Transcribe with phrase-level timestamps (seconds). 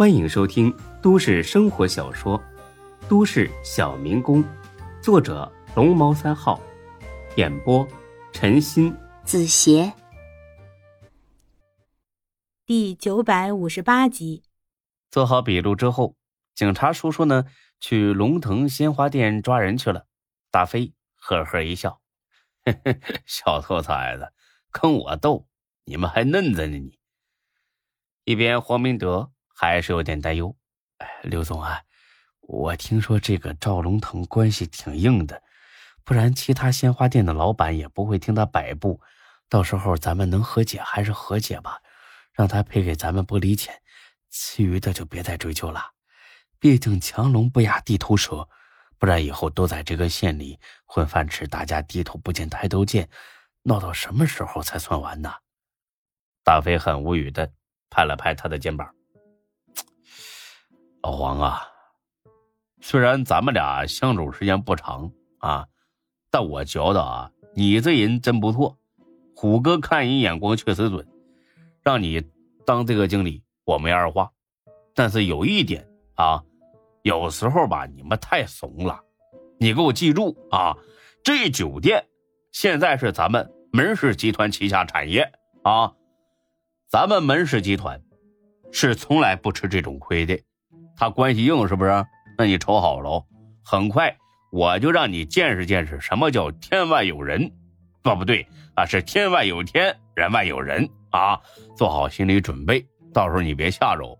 [0.00, 2.38] 欢迎收听都市生活小说
[3.06, 4.42] 《都市小民工》，
[5.02, 6.58] 作者龙猫三号，
[7.36, 7.86] 演播
[8.32, 9.92] 陈鑫、子邪，
[12.64, 14.42] 第九百五十八集。
[15.10, 16.16] 做好笔录之后，
[16.54, 17.44] 警察叔叔呢
[17.78, 20.06] 去龙腾鲜花店抓人去了。
[20.50, 22.00] 大飞呵呵一笑
[23.26, 24.32] ：“小兔崽子，
[24.70, 25.46] 跟我斗，
[25.84, 26.98] 你们还嫩着呢你。”
[28.24, 29.30] 一边黄明德。
[29.60, 30.56] 还是有点担忧，
[30.96, 31.82] 哎刘总啊，
[32.40, 35.42] 我听说这个赵龙腾关系挺硬的，
[36.02, 39.02] 不然其他鲜花店的老板也不会听他摆布。
[39.50, 41.82] 到时候咱们能和解还是和解吧，
[42.32, 43.82] 让他赔给咱们玻璃钱，
[44.30, 45.90] 其余的就别再追究了。
[46.58, 48.48] 毕竟强龙不压地头蛇，
[48.98, 53.10] 不然以后都在这个县里混饭吃，大家低头不见抬头见，
[53.64, 55.30] 闹到什么时候才算完呢？
[56.42, 57.52] 大飞很无语的
[57.90, 58.94] 拍了拍他的肩膀。
[61.02, 61.62] 老黄啊，
[62.80, 65.66] 虽然咱们俩相处时间不长啊，
[66.30, 68.76] 但我觉得啊，你这人真不错。
[69.34, 71.08] 虎哥看人眼光确实准，
[71.82, 72.22] 让你
[72.66, 74.30] 当这个经理我没二话。
[74.94, 76.44] 但是有一点啊，
[77.02, 79.00] 有时候吧，你们太怂了。
[79.58, 80.76] 你给我记住啊，
[81.24, 82.06] 这酒店
[82.52, 85.32] 现在是咱们门市集团旗下产业
[85.62, 85.94] 啊，
[86.88, 88.02] 咱们门市集团
[88.70, 90.38] 是从来不吃这种亏的。
[91.00, 92.06] 他关系硬是不是？
[92.36, 93.24] 那你瞅好喽，
[93.64, 94.14] 很快
[94.52, 97.50] 我就让你见识见识什么叫天外有人，
[98.02, 101.40] 啊不对啊，是天外有天，人外有人啊！
[101.74, 104.18] 做好心理准备，到时候你别吓着。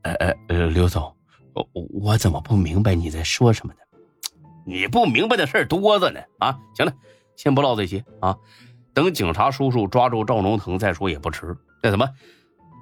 [0.00, 1.14] 呃呃呃，刘总，
[1.52, 3.80] 我我怎么不明白你在说什么呢？
[4.64, 6.58] 你不明白的事多着呢啊！
[6.74, 6.92] 行了，
[7.36, 8.34] 先不唠这些啊，
[8.94, 11.54] 等警察叔叔抓住赵龙腾再说也不迟。
[11.82, 12.08] 那什么，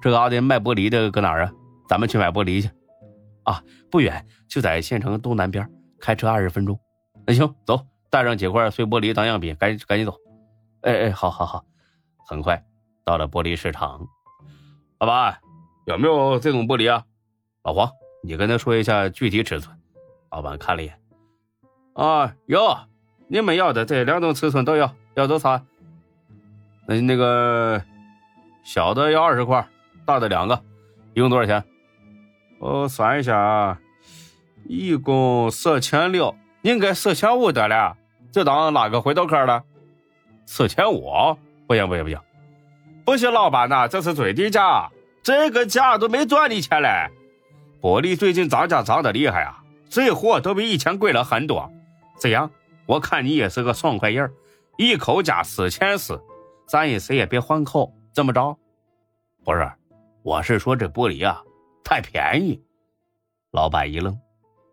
[0.01, 1.51] 这嘎达卖玻璃的搁哪儿啊？
[1.89, 2.69] 咱们去买玻璃去，
[3.43, 5.67] 啊，不远，就在县城东南边，
[5.99, 6.79] 开车二十分钟。
[7.25, 10.15] 那行，走，带上几块碎玻璃当样品，赶紧赶紧走。
[10.81, 11.65] 哎哎，好好好。
[12.27, 12.63] 很快
[13.03, 14.07] 到了玻璃市场，
[14.99, 15.39] 老板
[15.87, 17.03] 有没有这种玻璃啊？
[17.63, 17.89] 老黄，
[18.23, 19.75] 你跟他说一下具体尺寸。
[20.29, 20.99] 老板看了一眼，
[21.93, 22.77] 啊，有，
[23.27, 25.59] 你们要的这两种尺寸都有，要多少？
[26.87, 27.81] 那那个
[28.63, 29.67] 小的要二十块，
[30.05, 30.63] 大的两个，
[31.15, 31.63] 一共多少钱？
[32.59, 33.79] 我算一下啊，
[34.65, 37.95] 一共四千六，应该四千五得了，
[38.31, 39.63] 就当拉个回头客了。
[40.45, 41.37] 四千五？
[41.67, 42.19] 不行不行不行，
[43.05, 44.89] 不行，老板呐，这是最低价，
[45.23, 47.09] 这个价都没赚你钱嘞。
[47.81, 51.71] 玻璃最近涨价涨得厉害啊，这货都比以前贵了很多。
[52.19, 52.51] 这样，
[52.87, 54.29] 我看你也是个爽快人，
[54.77, 56.21] 一口价四千四，
[56.67, 58.57] 咱也谁也别换口，怎么着？
[59.45, 59.71] 不是，
[60.23, 61.41] 我是说这玻璃啊。
[61.89, 62.63] 太便宜，
[63.49, 64.21] 老板一愣，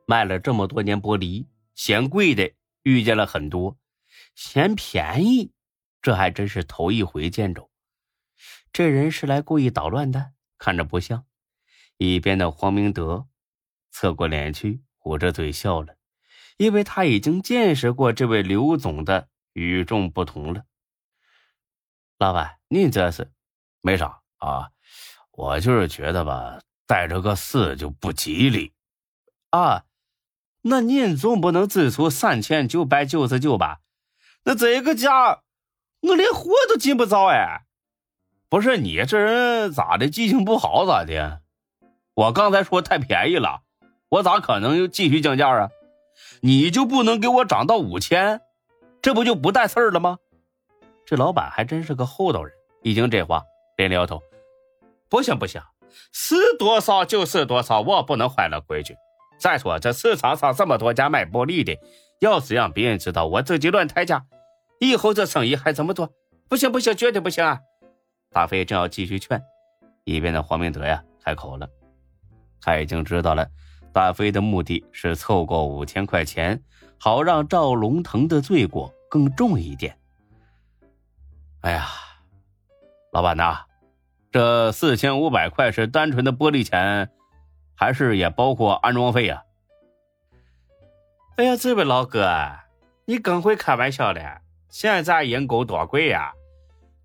[0.06, 3.78] 卖了这么多年玻璃，嫌贵的遇见了很多，
[4.34, 5.50] 嫌便宜，
[6.02, 7.70] 这还真是头一回见着。
[8.70, 11.24] 这人是来故意捣乱的，看着不像。
[11.96, 13.26] 一边的黄明德
[13.90, 15.96] 侧过脸去，捂着嘴笑了，
[16.58, 20.66] 因为他已经见识过这位刘总的与众不同了。
[22.18, 23.32] 老板，您这是
[23.80, 24.70] 没啥啊，
[25.30, 26.60] 我就是觉得吧。
[26.86, 28.72] 带着个四就不吉利，
[29.50, 29.84] 啊，
[30.62, 33.80] 那您总不能只出三千九百九十九吧？
[34.44, 35.42] 那这个价，
[36.00, 37.64] 我连货都进不着哎！
[38.48, 41.42] 不是你这人咋的，记性不好咋的？
[42.14, 43.62] 我刚才说太便宜了，
[44.08, 45.70] 我咋可能又继续降价啊？
[46.40, 48.40] 你就不能给我涨到五千？
[49.02, 50.18] 这不就不带刺了吗？
[51.04, 53.42] 这老板还真是个厚道人，一听这话，
[53.76, 54.22] 连连摇头，
[55.08, 55.60] 不行不行。
[56.12, 58.96] 是多少就是多少，我不能坏了规矩。
[59.38, 61.78] 再说这市场上这么多家卖玻璃的，
[62.20, 64.24] 要是让别人知道我自己乱抬价，
[64.80, 66.10] 以后这生意还怎么做？
[66.48, 67.60] 不行不行，绝对不行啊！
[68.30, 69.42] 大飞正要继续劝，
[70.04, 71.68] 一边的黄明德呀开口了，
[72.60, 73.46] 他已经知道了，
[73.92, 76.62] 大飞的目的是凑够五千块钱，
[76.98, 79.98] 好让赵龙腾的罪过更重一点。
[81.60, 81.88] 哎呀，
[83.12, 83.64] 老板呐！
[84.36, 87.08] 这四千五百块是单纯的玻璃钱，
[87.74, 89.44] 还是也包括安装费呀？
[91.38, 92.28] 哎呀，这位老哥，
[93.06, 94.42] 你更会开玩笑了。
[94.68, 96.34] 现在人工多贵呀！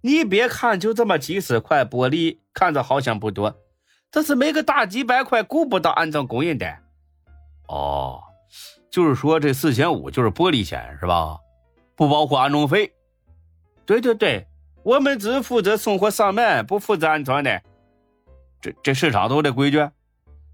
[0.02, 3.56] 你别看就这么几十块玻璃，看着好像不多，
[4.12, 6.80] 但是没个大几百块顾不到安装工人的。
[7.70, 8.22] 哦，
[8.90, 11.40] 就是说这四千五就是玻璃钱是吧？
[11.96, 12.94] 不包括安装费。
[13.86, 14.46] 对对对。
[14.84, 17.62] 我们只负责送货上门，不负责安装的。
[18.60, 19.90] 这这市场都的规矩。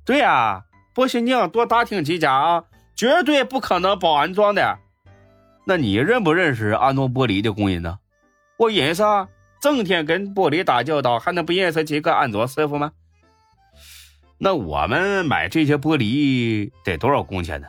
[0.06, 0.63] 对呀，
[0.94, 2.63] 不信你多打听几家啊，
[2.95, 4.79] 绝对不可能包安装的。
[5.65, 8.00] 那你认不认识安装玻璃的工人呢？
[8.57, 9.27] 我认识啊，
[9.62, 12.91] 整天跟玻璃打交道，还能不认识几个安装师傅吗？
[14.38, 17.68] 那我们买这些玻璃得多少工钱呢？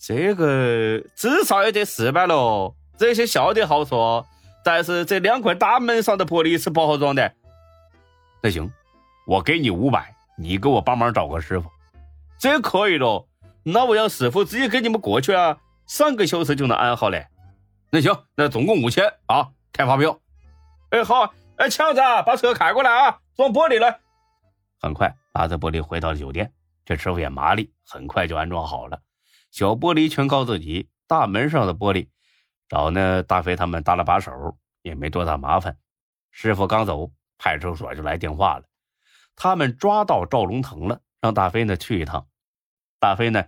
[0.00, 2.74] 这个至少也得四百喽。
[2.96, 4.26] 这些小的好说，
[4.64, 7.34] 但是这两块大门上的玻璃是不好装的。
[8.42, 8.70] 那行，
[9.26, 11.68] 我给你五百，你给我帮忙找个师傅，
[12.38, 13.26] 这可以喽。
[13.62, 17.26] 那我让师傅直接给你们过去啊，三个小时就能安好嘞。
[17.90, 20.18] 那行，那总共五千啊，开发票。
[20.90, 24.00] 哎，好，哎，强子，把车开过来啊，装玻璃了。
[24.80, 26.52] 很快，拿着玻璃回到了酒店。
[26.84, 29.00] 这师傅也麻利，很快就安装好了。
[29.50, 32.08] 小玻璃全靠自己，大门上的玻璃
[32.68, 35.78] 找那大飞他们搭了把手，也没多大麻烦。
[36.30, 38.64] 师傅刚走，派出所就来电话了，
[39.34, 42.28] 他们抓到赵龙腾了，让大飞呢去一趟。
[43.00, 43.44] 大飞呢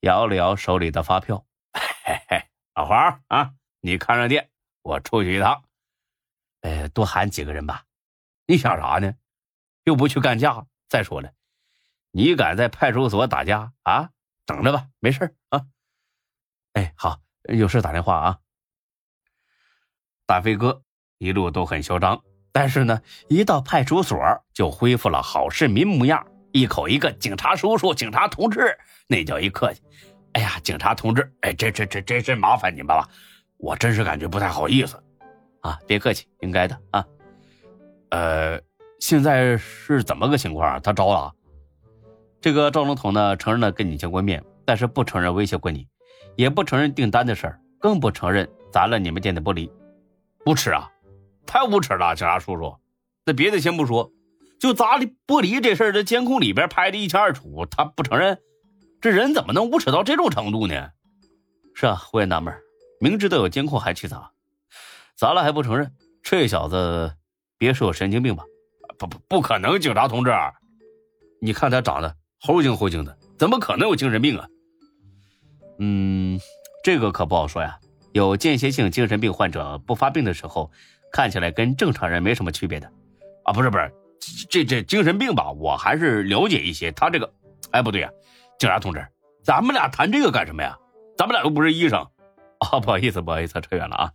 [0.00, 2.42] 摇了摇手里的发票，嘿嘿，
[2.74, 4.50] 老黄啊，你看上店，
[4.82, 5.64] 我出去一趟。
[6.62, 7.84] 呃，多喊几个人吧。
[8.46, 9.14] 你想啥呢？
[9.84, 10.66] 又不去干架。
[10.88, 11.32] 再说了，
[12.10, 14.10] 你敢在派出所打架啊？
[14.46, 15.66] 等着吧，没事啊。
[16.74, 18.40] 哎，好，有事打电话啊。
[20.26, 20.82] 大飞哥
[21.18, 22.20] 一路都很嚣张，
[22.52, 24.18] 但是呢，一到派出所
[24.52, 29.82] 就恢复了好市民模样，一口一个警察叔叔、警察同志，那叫一客气。
[30.32, 33.08] 哎呀，警察同志，哎，这这这真是麻烦你们了，
[33.58, 35.02] 我真是感觉不太好意思
[35.60, 35.78] 啊。
[35.86, 37.04] 别客气，应该的啊。
[38.10, 38.60] 呃。
[39.00, 40.80] 现在是怎么个情况？
[40.80, 41.30] 他招了，
[42.40, 45.86] 这个赵龙头呢，承认了跟你见过面，但是不承认威胁过你，
[46.36, 49.70] 也不承认订单的事儿，更不承认砸了你们店的玻璃，
[50.46, 50.90] 无耻啊！
[51.46, 52.76] 太无耻了，警察叔叔。
[53.24, 54.10] 那别的先不说，
[54.60, 58.38] 就砸玻璃这事儿，这监控里边拍的一清二楚，他不承认，
[59.00, 60.90] 这人怎么能无耻到这种程度呢？
[61.74, 62.54] 是啊，我也纳闷，
[63.00, 64.30] 明知道有监控还去砸，
[65.16, 65.92] 砸了还不承认，
[66.22, 67.14] 这小子
[67.56, 68.44] 别说有神经病吧？
[68.98, 70.30] 不不不可能，警察同志，
[71.40, 74.46] 你看他长得猴精猴精的，怎么可能有精神病啊？
[75.78, 76.38] 嗯，
[76.84, 77.78] 这个可不好说呀。
[78.14, 80.70] 有间歇性精神病患者不发病的时候，
[81.10, 82.88] 看起来跟正常人没什么区别的。
[83.42, 83.92] 啊，不是不是，
[84.48, 86.92] 这这精神病吧，我还是了解一些。
[86.92, 87.28] 他这个，
[87.72, 88.08] 哎，不对呀，
[88.56, 89.04] 警察同志，
[89.42, 90.78] 咱们俩谈这个干什么呀？
[91.16, 92.06] 咱们俩又不是医生。
[92.60, 94.12] 啊，不好意思不好意思，扯远了啊。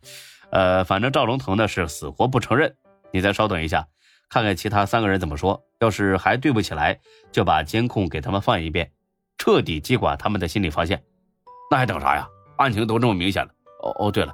[0.52, 2.74] 呃，反正赵龙腾呢是死活不承认。
[3.12, 3.86] 你再稍等一下。
[4.30, 6.98] 看看其他三个人怎么说，要是还对不起来，
[7.34, 8.90] 就把监控给他们放一遍，
[9.38, 11.04] 彻底击垮他们的心理防线。
[11.70, 12.26] 那还等啥呀？
[12.60, 13.52] 案情都这么明显了。
[13.80, 14.34] 哦哦，对了，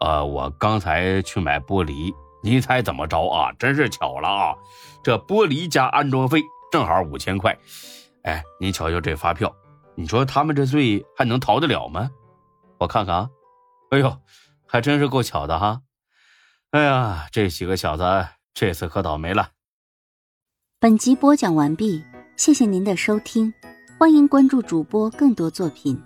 [0.00, 3.52] 呃，我刚才去买玻璃，你猜怎么着啊？
[3.58, 4.54] 真是巧了啊，
[5.02, 7.56] 这玻璃加安装费正好五千块。
[8.22, 9.54] 哎，你瞧瞧这发票，
[9.94, 12.10] 你说他们这罪还能逃得了吗？
[12.78, 13.30] 我看看啊，
[13.90, 14.18] 哎呦，
[14.66, 15.80] 还真是够巧的哈。
[16.70, 18.04] 哎呀，这几个小子。
[18.58, 19.50] 这次可倒霉了。
[20.80, 22.02] 本集播讲完毕，
[22.38, 23.52] 谢谢您的收听，
[23.98, 26.02] 欢迎关注主播更多作品。